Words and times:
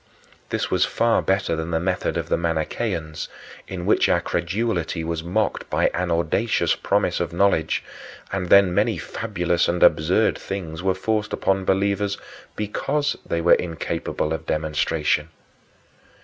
This 0.49 0.71
was 0.71 0.83
far 0.83 1.21
better 1.21 1.55
than 1.55 1.69
the 1.69 1.79
method 1.79 2.17
of 2.17 2.27
the 2.27 2.35
Manicheans, 2.35 3.27
in 3.67 3.85
which 3.85 4.09
our 4.09 4.19
credulity 4.19 5.03
was 5.03 5.21
mocked 5.23 5.69
by 5.69 5.91
an 5.93 6.09
audacious 6.09 6.73
promise 6.73 7.19
of 7.19 7.31
knowledge 7.31 7.83
and 8.33 8.49
then 8.49 8.73
many 8.73 8.97
fabulous 8.97 9.67
and 9.67 9.83
absurd 9.83 10.39
things 10.39 10.81
were 10.81 10.95
forced 10.95 11.33
upon 11.33 11.65
believers 11.65 12.17
because 12.55 13.15
they 13.23 13.41
were 13.41 13.53
incapable 13.53 14.33
of 14.33 14.47
demonstration. 14.47 15.29